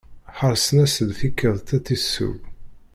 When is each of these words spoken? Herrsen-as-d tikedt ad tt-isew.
Herrsen-as-d 0.37 1.09
tikedt 1.19 1.75
ad 1.77 1.83
tt-isew. 1.83 2.35